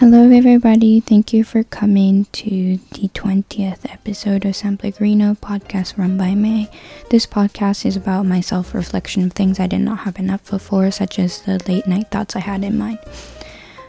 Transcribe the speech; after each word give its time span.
Hello, 0.00 0.30
everybody. 0.30 1.00
Thank 1.00 1.34
you 1.34 1.44
for 1.44 1.62
coming 1.62 2.24
to 2.32 2.78
the 2.94 3.08
20th 3.08 3.84
episode 3.92 4.46
of 4.46 4.56
San 4.56 4.78
Pellegrino 4.78 5.34
podcast 5.34 5.98
run 5.98 6.16
by 6.16 6.34
May. 6.34 6.70
This 7.10 7.26
podcast 7.26 7.84
is 7.84 7.96
about 7.96 8.24
my 8.24 8.40
self 8.40 8.72
reflection 8.72 9.26
of 9.26 9.34
things 9.34 9.60
I 9.60 9.66
did 9.66 9.82
not 9.82 9.98
have 9.98 10.18
enough 10.18 10.40
for, 10.40 10.90
such 10.90 11.18
as 11.18 11.42
the 11.42 11.62
late 11.68 11.86
night 11.86 12.10
thoughts 12.10 12.34
I 12.34 12.38
had 12.40 12.64
in 12.64 12.78
mind. 12.78 12.98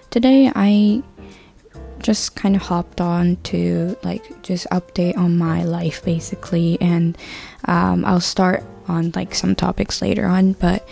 Today, 0.09 0.51
I 0.53 1.01
just 1.99 2.35
kind 2.35 2.57
of 2.57 2.61
hopped 2.61 2.99
on 2.99 3.37
to 3.43 3.95
like 4.03 4.43
just 4.43 4.67
update 4.69 5.17
on 5.17 5.37
my 5.37 5.63
life 5.63 6.03
basically, 6.03 6.77
and 6.81 7.17
um, 7.69 8.03
I'll 8.03 8.19
start 8.19 8.65
on 8.89 9.13
like 9.15 9.33
some 9.33 9.55
topics 9.55 10.01
later 10.01 10.25
on, 10.25 10.53
but 10.59 10.85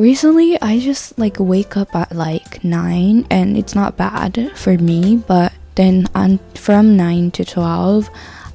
recently 0.00 0.60
I 0.62 0.80
just 0.80 1.18
like 1.18 1.36
wake 1.38 1.76
up 1.76 1.94
at 1.94 2.16
like 2.16 2.64
9 2.64 3.26
and 3.30 3.56
it's 3.56 3.74
not 3.74 3.98
bad 3.98 4.50
for 4.56 4.78
me 4.78 5.16
but 5.16 5.52
then 5.74 6.08
on 6.14 6.38
from 6.54 6.96
9 6.96 7.30
to 7.32 7.44
12 7.44 8.08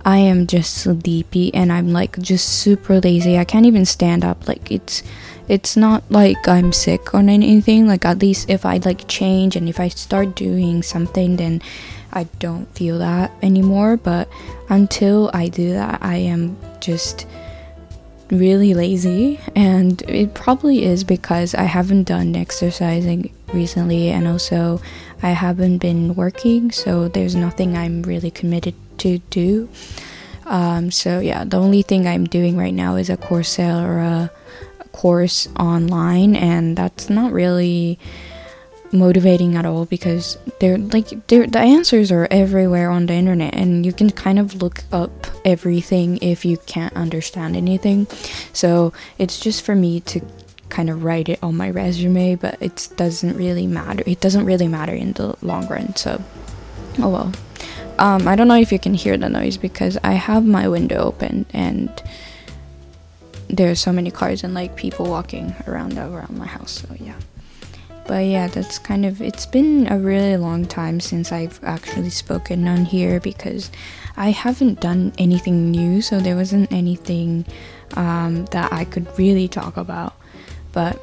I 0.03 0.17
am 0.17 0.47
just 0.47 0.75
sleepy 0.75 1.53
and 1.53 1.71
I'm 1.71 1.91
like 1.91 2.20
just 2.20 2.47
super 2.47 2.99
lazy. 2.99 3.39
I 3.39 3.43
can't 3.43 3.65
even 3.65 3.85
stand 3.85 4.23
up. 4.23 4.47
Like 4.47 4.71
it's 4.71 5.01
it's 5.47 5.75
not 5.75 6.03
like 6.11 6.47
I'm 6.47 6.71
sick 6.71 7.11
or 7.15 7.21
anything. 7.21 7.87
Like 7.87 8.05
at 8.05 8.20
least 8.20 8.48
if 8.48 8.67
I 8.67 8.77
like 8.77 9.07
change 9.07 9.55
and 9.55 9.67
if 9.67 9.79
I 9.79 9.87
start 9.89 10.35
doing 10.35 10.84
something 10.84 11.37
then 11.37 11.59
I 12.13 12.25
don't 12.37 12.67
feel 12.75 12.99
that 12.99 13.31
anymore, 13.41 13.98
but 13.98 14.29
until 14.70 15.31
I 15.34 15.48
do 15.48 15.73
that 15.73 15.99
I 16.03 16.17
am 16.17 16.55
just 16.79 17.25
really 18.31 18.73
lazy, 18.73 19.39
and 19.55 20.02
it 20.03 20.34
probably 20.34 20.84
is 20.84 21.03
because 21.03 21.53
I 21.53 21.63
haven't 21.63 22.03
done 22.03 22.35
exercising 22.35 23.34
recently, 23.53 24.09
and 24.09 24.27
also 24.27 24.81
I 25.21 25.29
haven't 25.29 25.79
been 25.79 26.15
working, 26.15 26.71
so 26.71 27.07
there's 27.07 27.35
nothing 27.35 27.77
I'm 27.77 28.01
really 28.01 28.31
committed 28.31 28.76
to 28.99 29.20
do. 29.29 29.70
Um, 30.46 30.91
so 30.91 31.20
yeah, 31.20 31.43
the 31.43 31.57
only 31.57 31.81
thing 31.81 32.07
I'm 32.07 32.26
doing 32.26 32.57
right 32.57 32.73
now 32.73 32.96
is 32.96 33.09
a 33.09 33.18
Coursera 33.18 34.29
course 34.91 35.48
online, 35.59 36.35
and 36.35 36.77
that's 36.77 37.09
not 37.09 37.31
really 37.31 37.99
motivating 38.96 39.55
at 39.55 39.65
all 39.65 39.85
because 39.85 40.38
they're 40.60 40.77
like 40.77 41.27
they're, 41.27 41.48
the 41.48 41.60
answers 41.60 42.12
are 42.12 42.27
everywhere 42.32 42.90
on 42.90 43.05
the 43.05 43.13
internet 43.13 43.54
and 43.54 43.85
you 43.85 43.93
can 43.93 44.10
kind 44.10 44.40
of 44.40 44.62
look 44.62 44.84
up 44.91 45.27
everything 45.43 46.18
if 46.21 46.46
you 46.46 46.57
can't 46.65 46.93
understand 46.96 47.55
anything. 47.55 48.07
So 48.54 48.93
it's 49.18 49.40
just 49.40 49.63
for 49.63 49.76
me 49.76 49.99
to 50.02 50.21
kind 50.70 50.90
of 50.90 51.04
write 51.04 51.29
it 51.29 51.40
on 51.43 51.55
my 51.55 51.70
resume 51.70 52.35
but 52.35 52.57
it 52.62 52.90
doesn't 52.98 53.37
really 53.37 53.68
matter 53.68 54.04
it 54.05 54.20
doesn't 54.20 54.46
really 54.46 54.68
matter 54.68 54.93
in 54.93 55.13
the 55.13 55.35
long 55.41 55.68
run 55.68 55.96
so 55.96 56.21
oh 56.99 57.09
well. 57.09 57.32
Um, 57.99 58.27
i 58.27 58.35
don't 58.35 58.48
know 58.48 58.59
if 58.59 58.71
you 58.71 58.80
can 58.80 58.93
hear 58.93 59.15
the 59.15 59.30
noise 59.30 59.57
because 59.57 59.98
i 60.04 60.13
have 60.13 60.46
my 60.46 60.68
window 60.68 60.98
open 60.98 61.46
and 61.54 61.90
there's 63.48 63.80
so 63.80 63.91
many 63.91 64.12
cars 64.12 64.44
and 64.44 64.53
like 64.53 64.75
people 64.75 65.06
walking 65.06 65.56
around 65.68 65.97
around 65.97 66.38
my 66.38 66.47
house 66.47 66.81
so 66.81 66.88
yeah 67.00 67.16
but 68.07 68.25
yeah, 68.25 68.47
that's 68.47 68.79
kind 68.79 69.06
of 69.06 69.22
it's 69.22 69.45
been 69.45 69.88
a 69.91 69.97
really 69.97 70.38
long 70.38 70.66
time 70.66 71.00
since 71.00 71.31
I've 71.31 71.59
actually 71.63 72.09
spoken 72.09 72.67
on 72.67 72.85
here 72.85 73.19
because 73.19 73.72
I 74.17 74.31
haven't 74.31 74.79
done 74.79 75.13
anything 75.17 75.72
new, 75.72 76.01
so 76.01 76.19
there 76.19 76.35
wasn't 76.35 76.72
anything 76.72 77.45
um, 77.95 78.45
that 78.45 78.72
I 78.72 78.85
could 78.85 79.07
really 79.17 79.47
talk 79.47 79.78
about. 79.78 80.16
But 80.72 81.00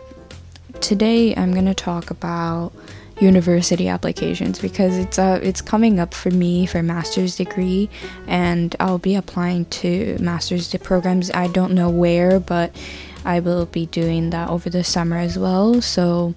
today 0.80 1.34
I'm 1.34 1.52
gonna 1.52 1.74
talk 1.74 2.10
about 2.10 2.72
university 3.20 3.88
applications 3.88 4.58
because 4.58 4.96
it's 4.96 5.18
uh 5.18 5.38
it's 5.42 5.60
coming 5.60 6.00
up 6.00 6.12
for 6.12 6.30
me 6.30 6.66
for 6.66 6.82
master's 6.82 7.36
degree 7.36 7.88
and 8.26 8.74
I'll 8.80 8.98
be 8.98 9.14
applying 9.14 9.66
to 9.66 10.16
master's 10.20 10.74
programs 10.76 11.30
I 11.30 11.46
don't 11.48 11.72
know 11.72 11.88
where 11.88 12.40
but 12.40 12.74
I 13.24 13.38
will 13.38 13.66
be 13.66 13.86
doing 13.86 14.30
that 14.30 14.48
over 14.48 14.68
the 14.70 14.82
summer 14.82 15.18
as 15.18 15.38
well 15.38 15.80
so 15.80 16.34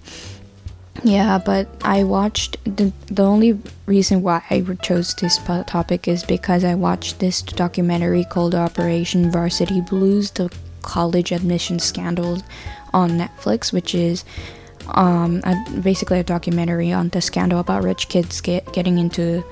yeah, 1.02 1.38
but 1.38 1.68
I 1.82 2.04
watched 2.04 2.56
the 2.64 2.92
the 3.06 3.24
only 3.24 3.58
reason 3.86 4.22
why 4.22 4.42
I 4.50 4.64
chose 4.82 5.14
this 5.14 5.38
topic 5.66 6.08
is 6.08 6.24
because 6.24 6.64
I 6.64 6.74
watched 6.74 7.18
this 7.18 7.42
documentary 7.42 8.24
called 8.24 8.54
Operation 8.54 9.30
Varsity 9.30 9.80
Blues: 9.80 10.30
The 10.30 10.50
College 10.82 11.32
Admission 11.32 11.78
Scandal 11.78 12.42
on 12.92 13.10
Netflix, 13.10 13.72
which 13.72 13.94
is 13.94 14.24
um, 14.88 15.40
a, 15.44 15.80
basically 15.80 16.20
a 16.20 16.24
documentary 16.24 16.92
on 16.92 17.08
the 17.10 17.20
scandal 17.20 17.60
about 17.60 17.82
rich 17.82 18.08
kids 18.08 18.40
get, 18.40 18.72
getting 18.72 18.98
into 18.98 19.44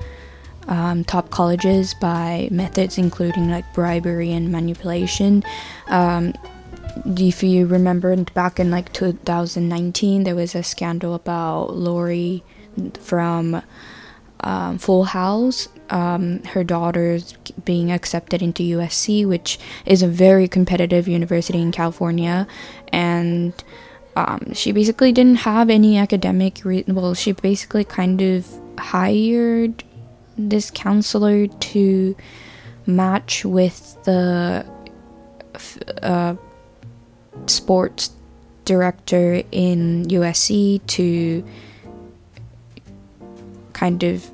um, 0.67 1.03
top 1.03 1.29
colleges 1.29 1.93
by 1.93 2.47
methods 2.51 2.97
including 2.97 3.49
like 3.49 3.65
bribery 3.73 4.31
and 4.31 4.51
manipulation. 4.51 5.43
Um, 5.87 6.33
if 7.05 7.43
you 7.43 7.65
remember 7.65 8.15
back 8.33 8.59
in 8.59 8.71
like 8.71 8.91
2019 8.93 10.23
there 10.23 10.35
was 10.35 10.55
a 10.55 10.63
scandal 10.63 11.13
about 11.15 11.75
Lori 11.75 12.43
from 12.99 13.61
um, 14.41 14.77
Full 14.77 15.05
House 15.05 15.67
um, 15.89 16.41
her 16.43 16.63
daughter's 16.63 17.33
being 17.63 17.91
accepted 17.91 18.41
into 18.41 18.63
USC 18.63 19.27
which 19.27 19.59
is 19.85 20.01
a 20.01 20.07
very 20.07 20.47
competitive 20.47 21.07
university 21.07 21.61
in 21.61 21.71
California. 21.71 22.47
And 22.91 23.53
um, 24.15 24.53
she 24.53 24.71
basically 24.71 25.11
didn't 25.11 25.37
have 25.37 25.69
any 25.69 25.97
academic 25.97 26.63
re- 26.63 26.85
well 26.87 27.13
she 27.13 27.33
basically 27.33 27.83
kind 27.83 28.21
of 28.21 28.47
hired 28.77 29.83
this 30.37 30.71
counselor 30.71 31.47
to 31.47 32.15
match 32.85 33.45
with 33.45 33.97
the 34.03 34.65
uh, 36.01 36.35
sports 37.47 38.11
director 38.65 39.43
in 39.51 40.05
USC 40.05 40.85
to 40.87 41.45
kind 43.73 44.03
of 44.03 44.29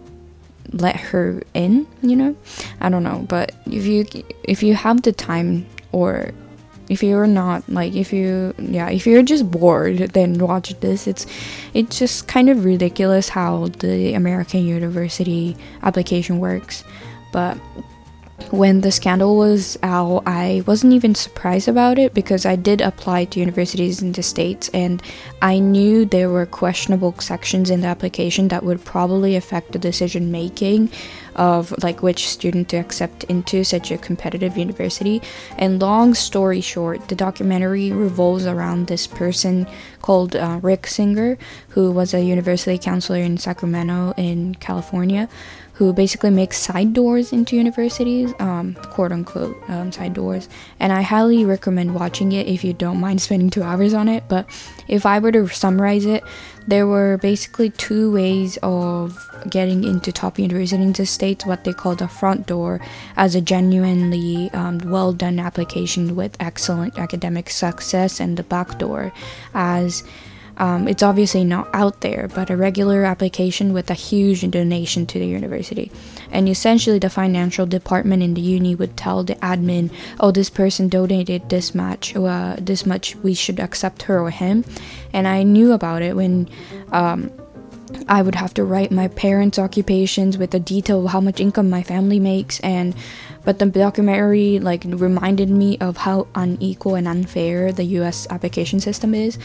let 0.72 0.96
her 0.96 1.42
in, 1.54 1.86
you 2.02 2.16
know? 2.16 2.36
I 2.80 2.90
don't 2.90 3.04
know, 3.04 3.26
but 3.28 3.54
if 3.66 3.86
you 3.86 4.06
if 4.44 4.64
you 4.64 4.74
have 4.76 5.02
the 5.02 5.12
time 5.12 5.66
or 5.92 6.32
if 6.92 7.02
you're 7.02 7.28
not 7.28 7.68
like 7.70 7.96
if 7.96 8.12
you 8.12 8.54
yeah 8.58 8.90
if 8.90 9.08
you're 9.08 9.24
just 9.24 9.50
bored 9.50 9.98
then 10.12 10.38
watch 10.38 10.78
this 10.82 11.08
it's 11.08 11.26
it's 11.74 11.98
just 11.98 12.28
kind 12.28 12.50
of 12.50 12.66
ridiculous 12.66 13.30
how 13.30 13.68
the 13.80 14.14
american 14.14 14.66
university 14.66 15.56
application 15.84 16.40
works 16.40 16.84
but 17.32 17.58
when 18.50 18.82
the 18.82 18.92
scandal 18.92 19.38
was 19.38 19.78
out, 19.84 20.24
I 20.26 20.64
wasn't 20.66 20.94
even 20.94 21.16
surprised 21.16 21.68
about 21.68 21.98
it 21.98 22.14
because 22.14 22.46
I 22.46 22.56
did 22.56 22.82
apply 22.82 23.26
to 23.26 23.40
universities 23.40 24.02
in 24.02 24.12
the 24.12 24.24
States 24.24 24.70
and 24.74 25.02
I 25.42 25.60
knew 25.60 26.06
there 26.06 26.30
were 26.30 26.46
questionable 26.46 27.16
sections 27.20 27.70
in 27.70 27.82
the 27.82 27.88
application 27.88 28.48
that 28.50 28.64
would 28.64 28.84
probably 28.84 29.36
affect 29.36 29.72
the 29.72 29.80
decision 29.80 30.32
making 30.32 30.90
of 31.36 31.74
like 31.84 32.04
which 32.04 32.28
student 32.28 32.70
to 32.70 32.78
accept 32.78 33.24
into 33.26 33.64
such 33.64 33.92
a 33.92 33.98
competitive 33.98 34.58
university. 34.58 35.22
And 35.58 35.82
long 35.82 36.14
story 36.14 36.62
short, 36.62 37.08
the 37.08 37.16
documentary 37.16 37.92
revolves 37.92 38.46
around 38.46 38.88
this 38.88 39.08
person 39.08 39.68
called 40.02 40.36
uh, 40.36 40.60
Rick 40.62 40.88
Singer, 40.88 41.38
who 41.70 41.92
was 41.92 42.14
a 42.14 42.22
university 42.22 42.78
counselor 42.78 43.20
in 43.20 43.38
Sacramento 43.38 44.14
in 44.18 44.56
California 44.56 45.30
who 45.82 45.92
basically 45.92 46.30
makes 46.30 46.58
side 46.58 46.94
doors 46.94 47.34
into 47.34 47.56
universities, 47.56 48.32
um, 48.38 48.76
quote 48.92 49.12
unquote 49.12 49.58
um, 49.68 49.92
side 49.92 50.14
doors. 50.14 50.48
And 50.80 50.94
I 50.94 51.02
highly 51.02 51.44
recommend 51.44 51.96
watching 51.96 52.34
it 52.34 52.46
if 52.46 52.64
you 52.64 52.72
don't 52.72 53.00
mind 53.00 53.20
spending 53.28 53.50
two 53.50 53.64
hours 53.64 53.96
on 53.96 54.08
it. 54.08 54.24
But 54.28 54.46
if 54.88 55.08
I 55.08 55.18
were 55.18 55.32
to 55.32 55.48
summarize 55.48 56.06
it, 56.06 56.24
there 56.68 56.88
were 56.88 57.18
basically 57.18 57.70
two 57.72 58.12
ways 58.12 58.58
of 58.62 59.18
getting 59.50 59.84
into 59.84 60.12
top 60.12 60.38
universities 60.38 60.80
in 60.80 60.94
the 60.94 61.06
states 61.06 61.46
what 61.46 61.64
they 61.64 61.74
call 61.74 61.96
the 61.96 62.08
front 62.08 62.48
door 62.48 62.80
as 63.18 63.36
a 63.36 63.42
genuinely 63.42 64.50
um, 64.52 64.78
well 64.86 65.12
done 65.14 65.40
application 65.40 66.16
with 66.16 66.38
excellent 66.40 66.98
academic 66.98 67.50
success 67.50 68.20
and 68.20 68.38
the 68.38 68.44
back 68.44 68.78
door 68.78 69.12
as 69.54 70.04
um, 70.62 70.88
it's 70.88 71.02
obviously 71.02 71.44
not 71.44 71.68
out 71.74 72.02
there, 72.02 72.30
but 72.36 72.52
a 72.52 72.56
regular 72.56 73.04
application 73.04 73.74
with 73.74 73.90
a 73.90 73.96
huge 73.96 74.48
donation 74.52 75.08
to 75.08 75.18
the 75.18 75.26
university. 75.26 75.92
And 76.32 76.48
essentially, 76.48 77.00
the 77.00 77.10
financial 77.10 77.66
department 77.66 78.22
in 78.22 78.36
the 78.36 78.42
uni 78.42 78.76
would 78.76 78.96
tell 78.96 79.24
the 79.24 79.34
admin, 79.42 79.90
"Oh, 80.20 80.30
this 80.30 80.52
person 80.52 80.88
donated 80.88 81.50
this 81.50 81.74
much. 81.74 82.16
Uh, 82.16 82.58
this 82.62 82.86
much. 82.86 83.16
We 83.24 83.34
should 83.34 83.60
accept 83.60 84.04
her 84.04 84.22
or 84.22 84.30
him." 84.30 84.64
And 85.12 85.28
I 85.28 85.42
knew 85.42 85.74
about 85.74 86.04
it 86.04 86.16
when. 86.16 86.48
Um, 86.92 87.32
I 88.08 88.22
would 88.22 88.36
have 88.36 88.54
to 88.54 88.64
write 88.64 88.90
my 88.90 89.10
parents' 89.10 89.60
occupations 89.60 90.38
with 90.38 90.54
a 90.54 90.60
detail 90.60 91.04
of 91.04 91.12
how 91.12 91.20
much 91.20 91.42
income 91.42 91.70
my 91.70 91.84
family 91.84 92.22
makes 92.22 92.62
and 92.62 92.96
but 93.44 93.60
the 93.60 93.66
documentary 93.66 94.60
like 94.60 94.84
reminded 94.86 95.50
me 95.50 95.78
of 95.80 95.98
how 95.98 96.28
unequal 96.36 96.96
and 96.96 97.08
unfair 97.08 97.72
the 97.72 97.84
US 98.00 98.28
application 98.30 98.80
system 98.80 99.14
is 99.14 99.38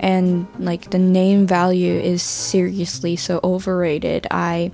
and 0.00 0.46
like 0.58 0.90
the 0.90 0.98
name 0.98 1.46
value 1.46 1.94
is 1.94 2.22
seriously 2.22 3.16
so 3.16 3.40
overrated. 3.44 4.26
I 4.30 4.72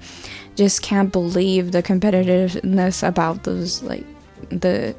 just 0.56 0.82
can't 0.82 1.12
believe 1.12 1.72
the 1.72 1.82
competitiveness 1.82 3.06
about 3.06 3.44
those 3.44 3.82
like 3.82 4.04
the 4.48 4.94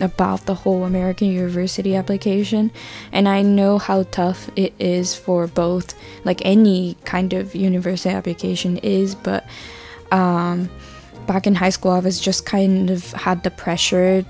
about 0.00 0.46
the 0.46 0.54
whole 0.54 0.84
American 0.84 1.28
University 1.28 1.94
application, 1.94 2.70
and 3.12 3.28
I 3.28 3.42
know 3.42 3.78
how 3.78 4.04
tough 4.04 4.50
it 4.56 4.74
is 4.78 5.14
for 5.14 5.46
both, 5.46 5.94
like 6.24 6.42
any 6.44 6.96
kind 7.04 7.32
of 7.32 7.54
university 7.54 8.12
application 8.12 8.78
is, 8.78 9.14
but 9.14 9.46
um, 10.10 10.68
back 11.26 11.46
in 11.46 11.54
high 11.54 11.70
school, 11.70 11.92
I 11.92 12.00
was 12.00 12.20
just 12.20 12.46
kind 12.46 12.90
of 12.90 13.12
had 13.12 13.42
the 13.42 13.50
pressure 13.50 14.24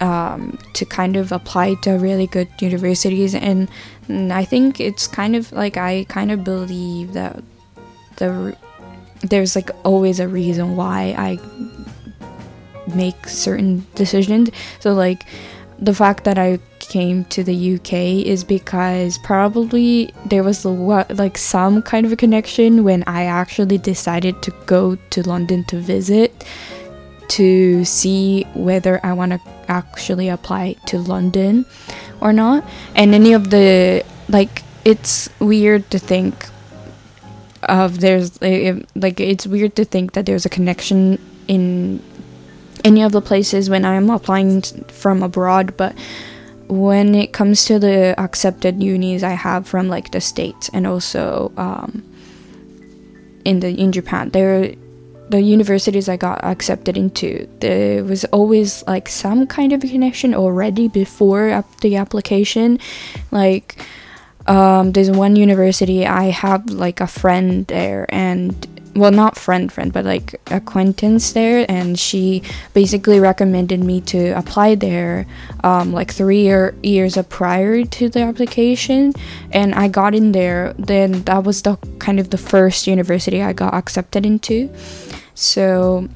um, 0.00 0.58
to 0.74 0.84
kind 0.84 1.16
of 1.16 1.32
apply 1.32 1.74
to 1.82 1.92
really 1.92 2.26
good 2.26 2.48
universities, 2.60 3.34
and, 3.34 3.68
and 4.08 4.32
I 4.32 4.44
think 4.44 4.80
it's 4.80 5.06
kind 5.06 5.36
of 5.36 5.52
like 5.52 5.76
I 5.76 6.04
kind 6.08 6.32
of 6.32 6.44
believe 6.44 7.12
that 7.12 7.42
the 8.16 8.56
there's 9.22 9.54
like 9.54 9.70
always 9.84 10.18
a 10.18 10.26
reason 10.26 10.76
why 10.76 11.14
I 11.16 11.38
make 12.94 13.28
certain 13.28 13.86
decisions. 13.94 14.50
So 14.80 14.92
like 14.92 15.24
the 15.78 15.94
fact 15.94 16.24
that 16.24 16.38
I 16.38 16.58
came 16.88 17.24
to 17.26 17.42
the 17.42 17.74
UK 17.74 17.92
is 18.26 18.44
because 18.44 19.18
probably 19.18 20.12
there 20.26 20.42
was 20.42 20.64
like 20.64 21.38
some 21.38 21.82
kind 21.82 22.04
of 22.06 22.12
a 22.12 22.16
connection 22.16 22.84
when 22.84 23.02
I 23.06 23.24
actually 23.24 23.78
decided 23.78 24.42
to 24.42 24.50
go 24.66 24.96
to 25.10 25.28
London 25.28 25.64
to 25.64 25.78
visit 25.78 26.44
to 27.28 27.84
see 27.84 28.44
whether 28.54 29.00
I 29.02 29.14
want 29.14 29.32
to 29.32 29.40
actually 29.68 30.28
apply 30.28 30.74
to 30.86 30.98
London 30.98 31.64
or 32.20 32.32
not. 32.32 32.64
And 32.94 33.14
any 33.14 33.32
of 33.32 33.50
the 33.50 34.04
like 34.28 34.62
it's 34.84 35.28
weird 35.40 35.90
to 35.90 35.98
think 35.98 36.46
of 37.62 38.00
there's 38.00 38.40
eh, 38.42 38.70
eh, 38.70 38.80
like 38.94 39.20
it's 39.20 39.46
weird 39.46 39.76
to 39.76 39.84
think 39.84 40.12
that 40.12 40.26
there's 40.26 40.44
a 40.44 40.50
connection 40.50 41.18
in 41.48 42.02
any 42.84 43.02
of 43.02 43.12
the 43.12 43.20
places 43.20 43.70
when 43.70 43.84
I'm 43.84 44.10
applying 44.10 44.62
from 44.62 45.22
abroad, 45.22 45.76
but 45.76 45.94
when 46.72 47.14
it 47.14 47.34
comes 47.34 47.66
to 47.66 47.78
the 47.78 48.18
accepted 48.18 48.82
unis 48.82 49.22
I 49.22 49.32
have 49.36 49.68
from 49.68 49.88
like 49.88 50.10
the 50.12 50.22
states 50.22 50.70
and 50.72 50.86
also 50.86 51.52
um, 51.58 52.02
in 53.44 53.60
the 53.60 53.68
in 53.68 53.92
Japan, 53.92 54.30
there 54.30 54.72
the 55.28 55.42
universities 55.42 56.08
I 56.08 56.16
got 56.16 56.42
accepted 56.44 56.96
into, 56.96 57.46
there 57.60 58.04
was 58.04 58.24
always 58.26 58.84
like 58.86 59.08
some 59.08 59.46
kind 59.46 59.72
of 59.72 59.80
connection 59.82 60.34
already 60.34 60.88
before 60.88 61.62
the 61.80 61.96
application, 61.96 62.78
like. 63.30 63.76
Um, 64.48 64.90
there's 64.90 65.08
one 65.08 65.36
university 65.36 66.04
I 66.04 66.30
have 66.30 66.68
like 66.68 67.00
a 67.00 67.06
friend 67.06 67.64
there, 67.68 68.12
and 68.12 68.58
well 68.94 69.10
not 69.10 69.38
friend 69.38 69.72
friend 69.72 69.92
but 69.92 70.04
like 70.04 70.40
acquaintance 70.50 71.32
there. 71.32 71.64
And 71.68 71.98
she 71.98 72.42
basically 72.74 73.20
recommended 73.20 73.80
me 73.80 74.00
to 74.02 74.30
apply 74.30 74.74
there 74.74 75.26
um, 75.64 75.92
like 75.92 76.12
three 76.12 76.42
year, 76.42 76.74
years 76.82 77.16
prior 77.28 77.84
to 77.84 78.08
the 78.08 78.20
application. 78.20 79.14
And 79.52 79.74
i 79.74 79.88
got 79.88 80.14
in 80.14 80.32
there. 80.32 80.74
Then 80.78 81.22
that 81.24 81.44
was 81.44 81.62
the 81.62 81.76
kind 81.98 82.20
of 82.20 82.30
the 82.30 82.38
first 82.38 82.86
university 82.86 83.42
i 83.42 83.52
got 83.52 83.74
accepted 83.74 84.26
into. 84.26 84.70
So 85.34 86.08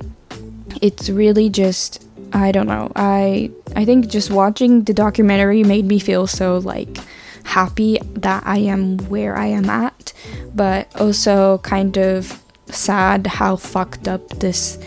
it's 0.82 1.08
really 1.08 1.49
just 1.49 2.05
i 2.32 2.52
don't 2.52 2.67
know. 2.67 2.93
I 2.96 3.50
i 3.75 3.84
think 3.84 4.08
just 4.08 4.31
watching 4.31 4.84
the 4.84 4.94
documentary 4.94 5.64
made 5.64 5.87
me 5.87 5.99
feel 5.99 6.26
so 6.26 6.58
like 6.58 6.99
happy 7.44 7.96
that 8.14 8.43
i 8.44 8.58
am 8.58 8.99
where 9.08 9.37
i 9.37 9.46
am 9.46 9.70
at 9.70 10.12
but 10.52 10.88
also 11.00 11.58
kind 11.58 11.96
of 11.96 12.43
sad 12.66 13.26
how 13.26 13.56
fucked 13.56 14.08
up 14.08 14.28
this 14.38 14.78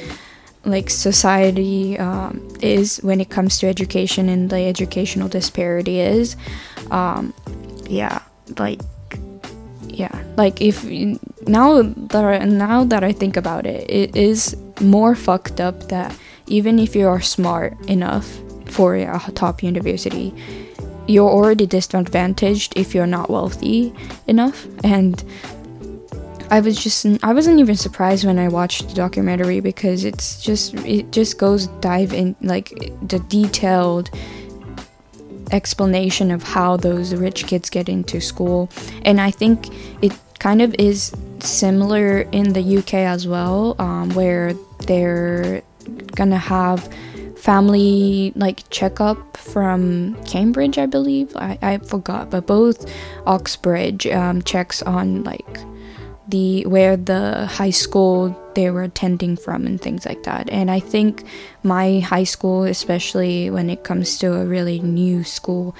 like 0.65 0.89
society 0.89 1.97
um, 1.97 2.45
is 2.61 2.97
when 2.97 3.21
it 3.21 3.29
comes 3.29 3.57
to 3.59 3.67
education 3.67 4.29
and 4.29 4.49
the 4.49 4.59
educational 4.59 5.27
disparity 5.27 5.99
is. 5.99 6.35
Um, 6.91 7.33
yeah 7.89 8.21
like 8.57 8.81
yeah 9.87 10.23
like 10.37 10.61
if 10.61 10.85
now 11.47 11.81
that 11.81 12.23
I, 12.23 12.45
now 12.45 12.83
that 12.83 13.03
I 13.03 13.11
think 13.11 13.35
about 13.35 13.65
it 13.65 13.89
it 13.89 14.15
is 14.15 14.55
more 14.79 15.15
fucked 15.15 15.59
up 15.59 15.89
that 15.89 16.15
even 16.47 16.79
if 16.79 16.95
you 16.95 17.07
are 17.07 17.21
smart 17.21 17.77
enough 17.87 18.39
for 18.65 18.95
a 18.95 19.19
top 19.33 19.63
university 19.63 20.33
you're 21.09 21.29
already 21.29 21.65
disadvantaged 21.65 22.73
if 22.77 22.93
you're 22.93 23.07
not 23.07 23.31
wealthy 23.31 23.91
enough. 24.27 24.67
And 24.83 25.23
I 26.51 26.61
was 26.61 26.81
just 26.81 27.05
I 27.23 27.33
wasn't 27.33 27.59
even 27.59 27.75
surprised 27.75 28.25
when 28.25 28.39
I 28.39 28.47
watched 28.47 28.89
the 28.89 28.95
documentary 28.95 29.59
because 29.59 30.03
it's 30.03 30.41
just 30.41 30.73
it 30.85 31.11
just 31.11 31.37
goes 31.37 31.67
dive 31.79 32.11
in 32.11 32.35
like 32.41 32.69
the 33.07 33.19
detailed 33.27 34.09
explanation 35.51 36.31
of 36.31 36.43
how 36.43 36.77
those 36.77 37.13
rich 37.13 37.45
kids 37.45 37.69
get 37.69 37.87
into 37.87 38.19
school. 38.19 38.69
And 39.03 39.21
I 39.21 39.31
think 39.31 39.67
it 40.03 40.13
kind 40.39 40.61
of 40.61 40.73
is 40.79 41.11
similar 41.39 42.21
in 42.31 42.53
the 42.53 42.77
UK 42.77 42.93
as 42.95 43.27
well 43.27 43.75
um, 43.79 44.09
where 44.11 44.53
they're 44.87 45.61
gonna 46.15 46.37
have 46.37 46.91
family 47.35 48.33
like 48.35 48.67
checkup 48.69 49.37
from 49.37 50.15
Cambridge 50.25 50.79
I 50.79 50.87
believe. 50.87 51.35
I, 51.35 51.59
I 51.61 51.77
forgot 51.77 52.31
but 52.31 52.47
both 52.47 52.91
Oxbridge 53.27 54.07
um, 54.07 54.41
checks 54.41 54.81
on 54.81 55.23
like 55.23 55.59
the 56.29 56.65
where 56.65 56.95
the 56.95 57.45
high 57.47 57.69
school 57.69 58.35
they 58.55 58.69
were 58.69 58.83
attending 58.83 59.37
from 59.37 59.65
and 59.65 59.79
things 59.79 60.05
like 60.05 60.23
that. 60.23 60.49
And 60.49 60.69
I 60.69 60.79
think 60.79 61.23
my 61.63 61.99
high 61.99 62.23
school, 62.23 62.63
especially 62.63 63.49
when 63.49 63.69
it 63.69 63.83
comes 63.83 64.17
to 64.19 64.33
a 64.33 64.45
really 64.45 64.79
new 64.79 65.23
school, 65.23 65.75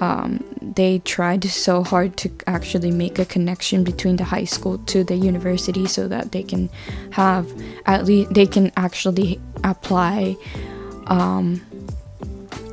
um, 0.00 0.44
they 0.60 0.98
tried 1.00 1.44
so 1.44 1.82
hard 1.82 2.16
to 2.18 2.30
actually 2.46 2.90
make 2.90 3.18
a 3.18 3.24
connection 3.24 3.84
between 3.84 4.16
the 4.16 4.24
high 4.24 4.44
school 4.44 4.78
to 4.78 5.04
the 5.04 5.16
university 5.16 5.86
so 5.86 6.08
that 6.08 6.32
they 6.32 6.42
can 6.42 6.68
have 7.12 7.50
at 7.86 8.04
least 8.04 8.34
they 8.34 8.46
can 8.46 8.72
actually 8.76 9.40
apply 9.62 10.36
um, 11.06 11.60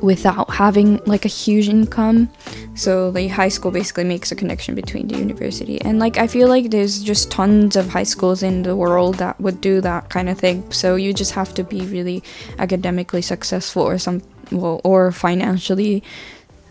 without 0.02 0.50
having 0.50 1.00
like 1.06 1.24
a 1.24 1.28
huge 1.28 1.68
income. 1.68 2.28
So 2.74 3.10
the 3.12 3.28
high 3.28 3.48
school 3.48 3.70
basically 3.70 4.04
makes 4.04 4.32
a 4.32 4.36
connection 4.36 4.74
between 4.74 5.06
the 5.08 5.16
university. 5.16 5.80
And 5.80 5.98
like 5.98 6.18
I 6.18 6.26
feel 6.26 6.48
like 6.48 6.70
there's 6.70 7.02
just 7.02 7.30
tons 7.30 7.76
of 7.76 7.88
high 7.88 8.02
schools 8.02 8.42
in 8.42 8.64
the 8.64 8.76
world 8.76 9.16
that 9.16 9.40
would 9.40 9.60
do 9.60 9.80
that 9.80 10.10
kind 10.10 10.28
of 10.28 10.38
thing. 10.38 10.70
So 10.72 10.96
you 10.96 11.14
just 11.14 11.32
have 11.32 11.54
to 11.54 11.64
be 11.64 11.82
really 11.86 12.22
academically 12.58 13.22
successful 13.22 13.82
or 13.82 13.98
some 13.98 14.22
well 14.50 14.80
or 14.84 15.12
financially 15.12 16.02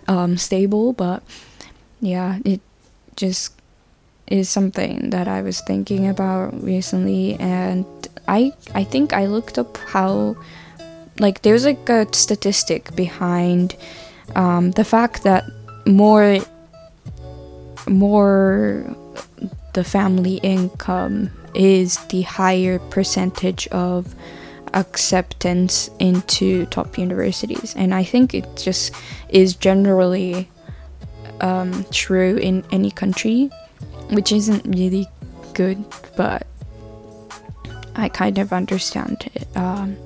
um, 0.07 0.37
stable. 0.37 0.91
But 0.93 1.23
yeah, 2.01 2.39
it 2.43 2.59
just 3.15 3.53
is 4.27 4.49
something 4.49 5.09
that 5.09 5.27
I 5.27 5.41
was 5.41 5.61
thinking 5.61 6.07
about 6.07 6.61
recently 6.63 7.35
and 7.35 7.85
I 8.27 8.53
I 8.73 8.85
think 8.85 9.11
I 9.11 9.25
looked 9.25 9.59
up 9.59 9.75
how 9.77 10.37
like 11.21 11.43
there's 11.43 11.65
like 11.65 11.87
a 11.87 12.07
statistic 12.13 12.93
behind 12.95 13.75
um, 14.35 14.71
the 14.71 14.83
fact 14.83 15.23
that 15.23 15.45
more 15.85 16.39
more 17.87 18.83
the 19.73 19.83
family 19.83 20.37
income 20.37 21.29
is 21.53 21.97
the 22.07 22.21
higher 22.23 22.79
percentage 22.89 23.67
of 23.67 24.15
acceptance 24.73 25.89
into 25.99 26.65
top 26.67 26.97
universities. 26.97 27.75
And 27.75 27.93
i 27.93 28.03
think 28.03 28.33
it 28.33 28.45
just 28.55 28.93
is 29.29 29.55
generally 29.55 30.49
um, 31.41 31.85
true 31.91 32.37
in 32.37 32.63
any 32.71 32.91
country 32.91 33.49
which 34.09 34.31
isn't 34.31 34.63
really 34.65 35.07
good 35.53 35.83
but 36.15 36.45
i 37.95 38.07
kind 38.09 38.37
of 38.37 38.53
understand 38.53 39.29
it. 39.35 39.47
Um, 39.55 39.97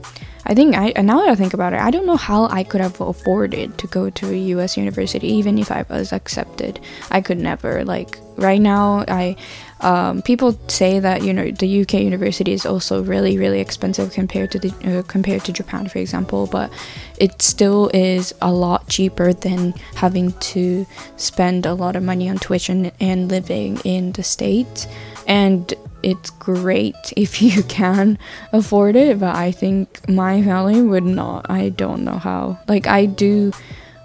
I 0.48 0.54
think 0.54 0.76
I 0.76 0.92
now 1.02 1.22
that 1.22 1.30
I 1.30 1.36
think 1.36 1.54
about 1.54 1.74
it, 1.74 1.80
I 1.80 1.90
don't 1.90 2.06
know 2.06 2.18
how 2.18 2.46
I 2.46 2.64
could 2.64 2.82
have 2.82 3.02
afforded 3.02 3.78
to 3.80 3.88
go 3.88 4.10
to 4.12 4.30
a 4.32 4.38
U.S. 4.56 4.78
university, 4.78 5.28
even 5.28 5.58
if 5.58 5.72
I 5.72 5.86
was 5.90 6.14
accepted. 6.14 6.80
I 7.10 7.22
could 7.22 7.40
never. 7.40 7.84
Like 7.84 8.20
right 8.38 8.62
now, 8.62 9.06
I 9.08 9.38
um, 9.82 10.22
people 10.22 10.58
say 10.68 11.00
that 11.00 11.24
you 11.24 11.34
know 11.34 11.50
the 11.50 11.82
UK 11.82 11.94
university 11.96 12.54
is 12.54 12.66
also 12.66 13.04
really 13.04 13.40
really 13.40 13.60
expensive 13.60 14.12
compared 14.12 14.52
to 14.52 14.60
the 14.60 15.00
uh, 15.00 15.02
compared 15.04 15.44
to 15.46 15.52
Japan, 15.52 15.88
for 15.88 15.98
example. 15.98 16.46
But 16.46 16.72
it 17.18 17.42
still 17.42 17.90
is 17.94 18.34
a 18.42 18.52
lot 18.52 18.88
cheaper 18.88 19.34
than 19.34 19.74
having 19.96 20.32
to 20.54 20.86
spend 21.18 21.66
a 21.66 21.74
lot 21.74 21.96
of 21.96 22.04
money 22.04 22.30
on 22.30 22.38
tuition 22.38 22.92
and 23.00 23.30
living 23.30 23.80
in 23.84 24.12
the 24.12 24.24
states. 24.24 24.86
And 25.28 25.74
it's 26.06 26.30
great 26.30 27.14
if 27.18 27.42
you 27.42 27.64
can 27.64 28.18
afford 28.54 28.96
it, 28.96 29.20
but 29.20 29.36
I 29.36 29.52
think 29.52 30.08
my 30.08 30.42
family 30.42 30.82
would 30.82 31.04
not. 31.04 31.50
I 31.50 31.70
don't 31.70 32.06
know 32.06 32.18
how. 32.18 32.60
Like, 32.68 32.88
I 32.88 33.08
do 33.08 33.52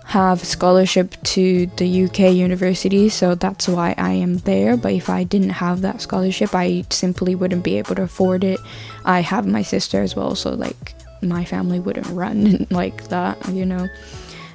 have 0.07 0.45
scholarship 0.45 1.15
to 1.23 1.67
the 1.77 2.05
UK 2.05 2.35
university, 2.35 3.09
so 3.09 3.37
that's 3.37 3.69
why 3.69 3.95
I 3.97 4.13
am 4.13 4.39
there. 4.39 4.77
But 4.77 4.95
if 4.95 5.09
I 5.09 5.23
didn't 5.23 5.51
have 5.51 5.83
that 5.83 6.01
scholarship, 6.01 6.53
I 6.53 6.85
simply 6.91 7.37
wouldn't 7.37 7.63
be 7.63 7.79
able 7.79 7.95
to 7.95 8.03
afford 8.03 8.43
it. 8.43 8.59
I 9.05 9.21
have 9.21 9.47
my 9.47 9.63
sister 9.63 10.03
as 10.03 10.17
well, 10.17 10.35
so 10.35 10.51
like 10.55 10.95
my 11.23 11.45
family 11.45 11.79
wouldn't 11.79 12.09
run 12.09 12.67
like 12.71 13.09
that, 13.09 13.37
you 13.51 13.65
know. 13.65 13.87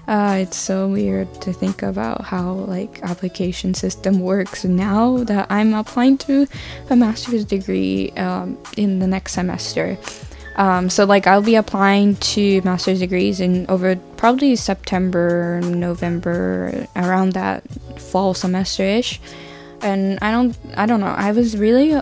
Uh, 0.08 0.38
it's 0.42 0.58
so 0.58 0.88
weird 0.88 1.34
to 1.42 1.52
think 1.52 1.82
about 1.82 2.22
how 2.22 2.54
like 2.54 3.02
application 3.02 3.74
system 3.74 4.20
works 4.20 4.64
now 4.64 5.18
that 5.24 5.48
I'm 5.50 5.74
applying 5.74 6.18
to 6.20 6.48
a 6.90 6.96
master's 6.96 7.44
degree 7.44 8.12
um, 8.12 8.58
in 8.78 9.00
the 9.00 9.08
next 9.08 9.34
semester. 9.34 9.98
Um, 10.58 10.90
so 10.90 11.06
like 11.06 11.28
I'll 11.28 11.42
be 11.42 11.56
applying 11.56 12.16
to 12.18 12.62
master's 12.62 13.00
degrees 13.00 13.40
in 13.40 13.66
over 13.68 13.96
probably 14.16 14.56
September, 14.56 15.60
November, 15.62 16.88
around 16.96 17.34
that 17.34 17.64
fall 18.00 18.34
semester 18.34 18.84
ish. 18.84 19.20
And 19.82 20.18
I 20.22 20.32
don't, 20.32 20.58
I 20.78 20.86
don't 20.86 21.00
know. 21.00 21.08
I 21.08 21.32
was 21.32 21.58
really 21.58 22.00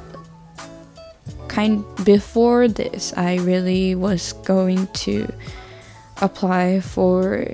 kind 1.47 1.83
before 2.03 2.67
this. 2.67 3.13
I 3.15 3.37
really 3.37 3.95
was 3.95 4.33
going 4.33 4.87
to 4.87 5.31
apply 6.21 6.81
for 6.81 7.47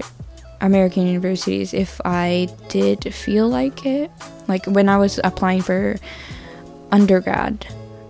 American 0.62 1.08
universities 1.08 1.74
if 1.74 2.02
I 2.06 2.48
did 2.68 3.14
feel 3.14 3.48
like 3.48 3.86
it. 3.86 4.12
Like 4.48 4.66
when 4.66 4.90
I 4.90 4.98
was 4.98 5.20
applying 5.24 5.62
for 5.62 5.98
undergrad, 6.92 7.66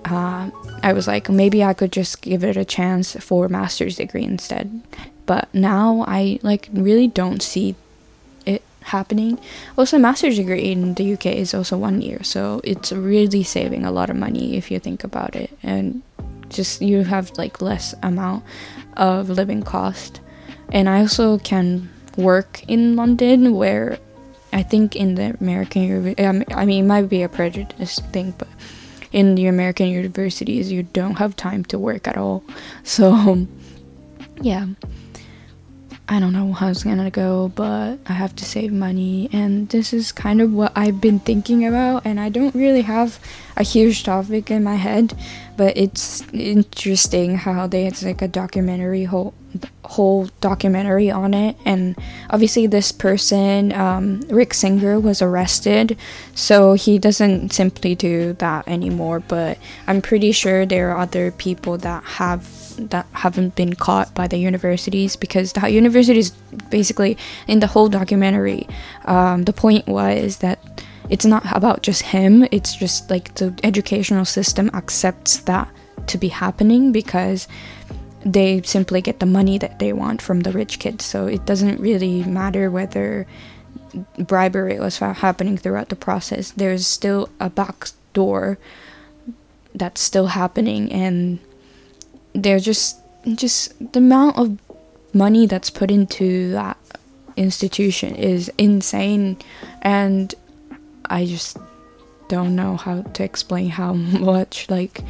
uh, 0.05 0.49
I 0.81 0.93
was 0.93 1.07
like, 1.07 1.29
maybe 1.29 1.63
I 1.63 1.73
could 1.73 1.91
just 1.91 2.21
give 2.21 2.43
it 2.43 2.57
a 2.57 2.65
chance 2.65 3.15
for 3.15 3.47
master's 3.49 3.97
degree 3.97 4.23
instead. 4.23 4.81
But 5.25 5.53
now 5.53 6.05
I 6.07 6.39
like 6.41 6.69
really 6.73 7.07
don't 7.07 7.41
see 7.41 7.75
it 8.45 8.63
happening. 8.81 9.39
Also, 9.77 9.99
master's 9.99 10.37
degree 10.37 10.71
in 10.71 10.95
the 10.95 11.13
UK 11.13 11.27
is 11.27 11.53
also 11.53 11.77
one 11.77 12.01
year, 12.01 12.23
so 12.23 12.61
it's 12.63 12.91
really 12.91 13.43
saving 13.43 13.85
a 13.85 13.91
lot 13.91 14.09
of 14.09 14.15
money 14.15 14.57
if 14.57 14.71
you 14.71 14.79
think 14.79 15.03
about 15.03 15.35
it, 15.35 15.51
and 15.61 16.01
just 16.49 16.81
you 16.81 17.03
have 17.03 17.37
like 17.37 17.61
less 17.61 17.93
amount 18.01 18.43
of 18.97 19.29
living 19.29 19.61
cost. 19.61 20.19
And 20.71 20.89
I 20.89 21.01
also 21.01 21.37
can 21.39 21.89
work 22.19 22.63
in 22.67 22.95
London 22.95 23.55
where 23.55 23.97
I 24.51 24.63
think 24.63 24.95
in 24.95 25.15
the 25.15 25.37
American 25.39 26.15
I 26.17 26.65
mean 26.65 26.85
it 26.85 26.87
might 26.87 27.09
be 27.09 27.23
a 27.23 27.29
prejudice 27.29 27.99
thing 28.11 28.33
but 28.37 28.47
in 29.11 29.35
the 29.35 29.47
American 29.47 29.87
universities 29.87 30.71
you 30.71 30.83
don't 30.83 31.15
have 31.15 31.35
time 31.35 31.63
to 31.65 31.79
work 31.79 32.07
at 32.07 32.17
all. 32.17 32.43
So 32.83 33.47
yeah 34.41 34.67
I 36.11 36.19
don't 36.19 36.33
know 36.33 36.53
how 36.53 36.69
it's 36.69 36.83
gonna 36.83 37.11
go 37.11 37.49
but 37.49 37.99
I 38.07 38.13
have 38.13 38.35
to 38.37 38.43
save 38.43 38.71
money 38.71 39.29
and 39.31 39.69
this 39.69 39.93
is 39.93 40.11
kind 40.11 40.41
of 40.41 40.51
what 40.51 40.71
I've 40.75 40.99
been 40.99 41.19
thinking 41.19 41.67
about 41.67 42.01
and 42.03 42.19
I 42.19 42.29
don't 42.29 42.55
really 42.55 42.81
have 42.81 43.19
a 43.55 43.61
huge 43.61 44.03
topic 44.03 44.49
in 44.49 44.63
my 44.63 44.73
head 44.73 45.13
but 45.55 45.77
it's 45.77 46.23
interesting 46.33 47.35
how 47.35 47.67
they 47.67 47.85
it's 47.85 48.01
like 48.01 48.23
a 48.23 48.27
documentary 48.27 49.03
whole 49.03 49.35
whole 49.85 50.27
documentary 50.41 51.11
on 51.11 51.35
it 51.35 51.55
and 51.63 51.95
obviously 52.31 52.65
this 52.65 52.91
person 52.91 53.71
um, 53.73 54.21
rick 54.29 54.55
singer 54.55 54.99
was 54.99 55.21
arrested 55.21 55.95
so 56.33 56.73
he 56.73 56.97
doesn't 56.97 57.53
simply 57.53 57.93
do 57.93 58.33
that 58.33 58.67
anymore 58.67 59.19
but 59.19 59.59
i'm 59.85 60.01
pretty 60.01 60.31
sure 60.31 60.65
there 60.65 60.89
are 60.91 60.97
other 60.97 61.29
people 61.31 61.77
that 61.77 62.03
have 62.03 62.58
that 62.87 63.05
haven't 63.13 63.55
been 63.55 63.73
caught 63.73 64.13
by 64.13 64.27
the 64.27 64.37
universities 64.37 65.15
because 65.15 65.53
the 65.53 65.69
universities 65.69 66.31
basically 66.69 67.17
in 67.47 67.59
the 67.59 67.67
whole 67.67 67.89
documentary 67.89 68.67
um, 69.05 69.43
the 69.43 69.53
point 69.53 69.87
was 69.87 70.37
that 70.37 70.59
it's 71.09 71.25
not 71.25 71.43
about 71.55 71.83
just 71.83 72.01
him 72.01 72.45
it's 72.51 72.75
just 72.75 73.09
like 73.09 73.33
the 73.35 73.53
educational 73.63 74.25
system 74.25 74.69
accepts 74.73 75.37
that 75.39 75.67
to 76.07 76.17
be 76.17 76.29
happening 76.29 76.91
because 76.91 77.47
they 78.25 78.61
simply 78.63 79.01
get 79.01 79.19
the 79.19 79.25
money 79.25 79.57
that 79.57 79.79
they 79.79 79.93
want 79.93 80.21
from 80.21 80.41
the 80.41 80.51
rich 80.51 80.79
kids. 80.79 81.05
So 81.05 81.27
it 81.27 81.45
doesn't 81.45 81.79
really 81.79 82.23
matter 82.23 82.69
whether 82.69 83.25
bribery 84.17 84.79
was 84.79 84.97
happening 84.97 85.57
throughout 85.57 85.89
the 85.89 85.95
process. 85.95 86.51
There's 86.51 86.85
still 86.85 87.29
a 87.39 87.49
back 87.49 87.89
door 88.13 88.57
that's 89.73 90.01
still 90.01 90.27
happening, 90.27 90.91
and 90.91 91.39
they're 92.33 92.59
just 92.59 92.99
just 93.35 93.73
the 93.93 93.99
amount 93.99 94.37
of 94.37 94.57
money 95.13 95.45
that's 95.45 95.69
put 95.69 95.91
into 95.91 96.51
that 96.51 96.77
institution 97.35 98.15
is 98.15 98.51
insane, 98.57 99.37
and 99.81 100.33
I 101.05 101.25
just 101.25 101.57
don't 102.27 102.55
know 102.55 102.77
how 102.77 103.01
to 103.01 103.23
explain 103.23 103.69
how 103.69 103.93
much 104.33 104.69
like 104.69 105.01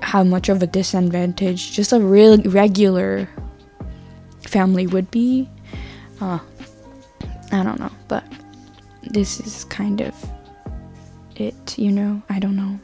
how 0.00 0.22
much 0.22 0.48
of 0.48 0.62
a 0.62 0.66
disadvantage 0.66 1.72
just 1.72 1.92
a 1.92 2.00
real 2.00 2.38
regular 2.42 3.28
family 4.42 4.86
would 4.86 5.10
be. 5.10 5.48
Uh, 6.20 6.38
I 7.52 7.62
don't 7.62 7.78
know, 7.78 7.90
but 8.08 8.24
this 9.02 9.40
is 9.40 9.64
kind 9.64 10.00
of 10.00 10.14
it, 11.36 11.78
you 11.78 11.92
know? 11.92 12.22
I 12.28 12.38
don't 12.38 12.56
know. 12.56 12.78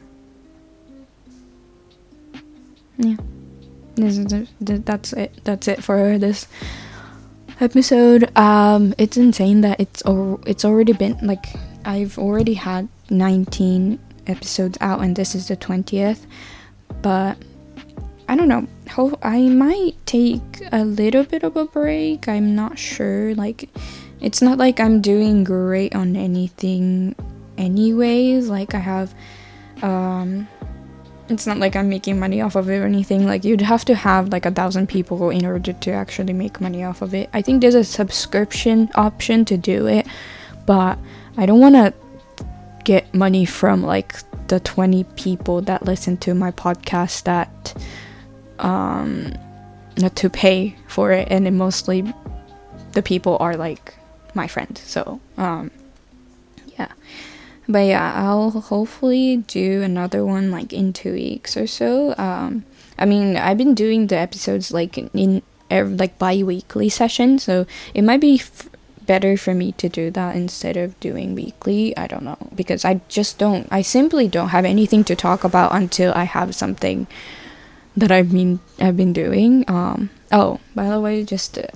Yeah. 2.97 3.15
That's 3.95 5.13
it. 5.13 5.31
That's 5.43 5.67
it 5.67 5.83
for 5.83 6.17
this 6.17 6.47
episode. 7.59 8.29
Um 8.37 8.93
it's 8.97 9.17
insane 9.17 9.61
that 9.61 9.79
it's 9.79 10.03
it's 10.45 10.65
already 10.65 10.93
been 10.93 11.17
like 11.21 11.45
I've 11.85 12.17
already 12.17 12.55
had 12.55 12.89
19 13.09 13.99
episodes 14.27 14.77
out 14.81 15.01
and 15.01 15.15
this 15.15 15.35
is 15.35 15.47
the 15.47 15.55
20th 15.55 16.25
but 17.01 17.37
I 18.27 18.35
don't 18.35 18.47
know. 18.47 18.67
I 19.21 19.49
might 19.49 19.93
take 20.05 20.41
a 20.71 20.83
little 20.83 21.23
bit 21.23 21.43
of 21.43 21.55
a 21.57 21.65
break. 21.65 22.27
I'm 22.27 22.55
not 22.55 22.79
sure. 22.79 23.35
Like, 23.35 23.69
it's 24.21 24.41
not 24.41 24.57
like 24.57 24.79
I'm 24.79 25.01
doing 25.01 25.43
great 25.43 25.95
on 25.95 26.15
anything, 26.15 27.15
anyways. 27.57 28.49
Like, 28.49 28.73
I 28.73 28.79
have, 28.79 29.13
um, 29.83 30.47
it's 31.29 31.47
not 31.47 31.57
like 31.57 31.75
I'm 31.75 31.89
making 31.89 32.19
money 32.19 32.41
off 32.41 32.55
of 32.55 32.69
it 32.69 32.77
or 32.77 32.85
anything. 32.85 33.25
Like, 33.25 33.43
you'd 33.43 33.61
have 33.61 33.85
to 33.85 33.95
have 33.95 34.29
like 34.29 34.45
a 34.45 34.51
thousand 34.51 34.87
people 34.87 35.29
in 35.29 35.45
order 35.45 35.73
to 35.73 35.91
actually 35.91 36.33
make 36.33 36.61
money 36.61 36.83
off 36.83 37.01
of 37.01 37.13
it. 37.13 37.29
I 37.33 37.41
think 37.41 37.61
there's 37.61 37.75
a 37.75 37.83
subscription 37.83 38.89
option 38.95 39.45
to 39.45 39.57
do 39.57 39.87
it, 39.87 40.07
but 40.65 40.99
I 41.37 41.45
don't 41.45 41.59
want 41.59 41.75
to 41.75 41.93
get 42.83 43.13
money 43.13 43.45
from 43.45 43.81
like 43.81 44.15
the 44.47 44.59
20 44.59 45.03
people 45.15 45.61
that 45.61 45.83
listen 45.85 46.17
to 46.17 46.33
my 46.33 46.51
podcast 46.51 47.23
that 47.23 47.73
um 48.59 49.33
not 49.97 50.15
to 50.15 50.29
pay 50.29 50.75
for 50.87 51.11
it 51.11 51.27
and 51.31 51.57
mostly 51.57 52.13
the 52.91 53.01
people 53.01 53.37
are 53.39 53.57
like 53.57 53.95
my 54.33 54.47
friends 54.47 54.81
so 54.81 55.19
um 55.37 55.71
yeah 56.77 56.87
but 57.67 57.79
yeah 57.79 58.13
i'll 58.15 58.51
hopefully 58.51 59.37
do 59.37 59.81
another 59.81 60.23
one 60.25 60.51
like 60.51 60.71
in 60.71 60.93
two 60.93 61.13
weeks 61.13 61.57
or 61.57 61.67
so 61.67 62.13
um 62.17 62.63
i 62.97 63.05
mean 63.05 63.37
i've 63.37 63.57
been 63.57 63.73
doing 63.73 64.07
the 64.07 64.17
episodes 64.17 64.71
like 64.71 64.97
in, 64.97 65.09
in 65.13 65.41
like 65.97 66.17
bi-weekly 66.19 66.89
sessions 66.89 67.43
so 67.43 67.65
it 67.93 68.03
might 68.03 68.21
be 68.21 68.35
f- 68.35 68.69
better 69.05 69.37
for 69.37 69.53
me 69.53 69.71
to 69.73 69.87
do 69.89 70.11
that 70.11 70.35
instead 70.35 70.77
of 70.77 70.99
doing 70.99 71.35
weekly. 71.35 71.95
I 71.97 72.07
don't 72.07 72.23
know 72.23 72.37
because 72.55 72.83
I 72.85 73.01
just 73.07 73.37
don't 73.37 73.67
I 73.71 73.81
simply 73.81 74.27
don't 74.27 74.49
have 74.49 74.65
anything 74.65 75.03
to 75.05 75.15
talk 75.15 75.43
about 75.43 75.73
until 75.73 76.11
I 76.13 76.23
have 76.23 76.55
something 76.55 77.07
that 77.95 78.11
I've 78.11 78.31
been 78.31 78.59
I've 78.79 78.97
been 78.97 79.13
doing. 79.13 79.65
Um 79.67 80.09
oh, 80.31 80.59
by 80.73 80.89
the 80.89 80.99
way, 80.99 81.23
just 81.23 81.57
uh, 81.57 81.67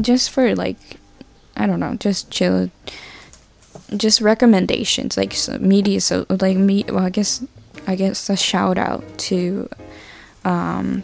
just 0.00 0.30
for 0.30 0.54
like 0.54 0.78
I 1.56 1.66
don't 1.66 1.80
know, 1.80 1.94
just 1.94 2.30
chill 2.30 2.70
just 3.96 4.20
recommendations 4.20 5.16
like 5.16 5.34
media 5.60 6.00
so 6.00 6.26
like 6.28 6.56
me 6.56 6.84
well 6.88 7.04
I 7.04 7.10
guess 7.10 7.44
I 7.86 7.94
guess 7.94 8.28
a 8.30 8.36
shout 8.36 8.78
out 8.78 9.04
to 9.18 9.68
um 10.44 11.02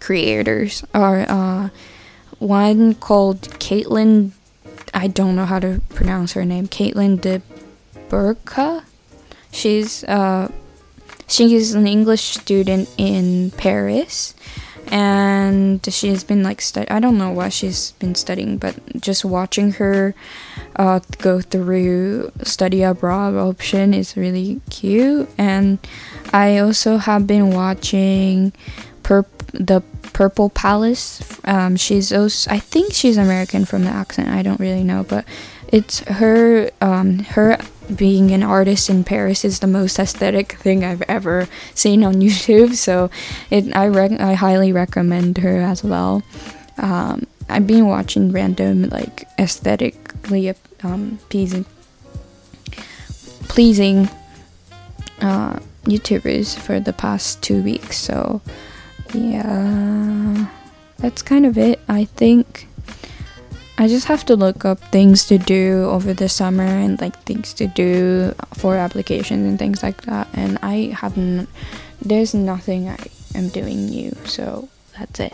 creators 0.00 0.84
or 0.94 1.26
uh 1.28 1.68
one 2.42 2.94
called 2.96 3.42
Caitlin. 3.60 4.32
I 4.92 5.06
don't 5.06 5.36
know 5.36 5.46
how 5.46 5.60
to 5.60 5.80
pronounce 5.90 6.32
her 6.32 6.44
name. 6.44 6.66
Caitlin 6.66 7.20
de 7.20 7.40
Burka. 8.08 8.84
She's 9.52 10.02
uh, 10.04 10.50
she 11.28 11.54
is 11.54 11.74
an 11.74 11.86
English 11.86 12.22
student 12.22 12.88
in 12.98 13.52
Paris, 13.52 14.34
and 14.92 15.80
she's 15.90 16.22
been 16.22 16.42
like 16.42 16.62
I 16.90 17.00
don't 17.00 17.16
know 17.16 17.30
what 17.30 17.54
she's 17.54 17.92
been 17.92 18.14
studying, 18.14 18.58
but 18.58 18.76
just 19.00 19.24
watching 19.24 19.72
her 19.72 20.14
uh, 20.76 21.00
go 21.16 21.40
through 21.40 22.30
study 22.42 22.82
abroad 22.82 23.34
option 23.34 23.94
is 23.94 24.18
really 24.18 24.60
cute. 24.68 25.30
And 25.38 25.78
I 26.30 26.58
also 26.58 26.98
have 26.98 27.26
been 27.26 27.52
watching 27.52 28.52
the 29.54 29.82
Purple 30.12 30.50
Palace. 30.50 31.40
Um, 31.44 31.76
she's 31.76 32.12
also 32.12 32.50
I 32.50 32.58
think 32.58 32.92
she's 32.92 33.16
American 33.16 33.64
from 33.64 33.84
the 33.84 33.90
accent. 33.90 34.28
I 34.28 34.42
don't 34.42 34.60
really 34.60 34.84
know, 34.84 35.04
but 35.08 35.24
it's 35.68 36.00
her 36.00 36.70
um, 36.82 37.20
her 37.20 37.56
being 37.94 38.30
an 38.30 38.42
artist 38.42 38.88
in 38.88 39.04
Paris 39.04 39.44
is 39.44 39.60
the 39.60 39.66
most 39.66 39.98
aesthetic 39.98 40.52
thing 40.52 40.84
I've 40.84 41.02
ever 41.02 41.48
seen 41.74 42.04
on 42.04 42.14
YouTube. 42.22 42.74
So 42.74 43.10
it 43.50 43.74
I 43.76 43.88
rec- 43.88 44.20
I 44.20 44.34
highly 44.34 44.72
recommend 44.72 45.38
her 45.38 45.60
as 45.60 45.82
well. 45.84 46.22
Um, 46.78 47.26
I've 47.48 47.66
been 47.66 47.86
watching 47.86 48.32
random 48.32 48.88
like 48.88 49.28
aesthetically 49.38 50.54
um, 50.82 51.18
pleasing 51.28 51.66
pleasing 53.48 54.08
uh, 55.20 55.58
YouTubers 55.84 56.58
for 56.58 56.80
the 56.80 56.92
past 56.92 57.42
two 57.42 57.62
weeks. 57.62 57.98
So 57.98 58.40
yeah, 59.12 60.46
that's 60.98 61.22
kind 61.22 61.44
of 61.46 61.58
it. 61.58 61.80
I 61.88 62.04
think. 62.04 62.68
I 63.78 63.88
just 63.88 64.06
have 64.06 64.24
to 64.26 64.36
look 64.36 64.64
up 64.64 64.78
things 64.78 65.24
to 65.26 65.38
do 65.38 65.88
over 65.90 66.12
the 66.12 66.28
summer 66.28 66.62
and 66.62 67.00
like 67.00 67.18
things 67.24 67.52
to 67.54 67.66
do 67.66 68.34
for 68.54 68.76
applications 68.76 69.46
and 69.46 69.58
things 69.58 69.82
like 69.82 70.02
that. 70.02 70.28
And 70.34 70.58
I 70.62 70.94
haven't, 70.94 71.48
there's 72.00 72.34
nothing 72.34 72.88
I 72.88 72.98
am 73.34 73.48
doing 73.48 73.86
new, 73.86 74.14
so 74.24 74.68
that's 74.98 75.20
it. 75.20 75.32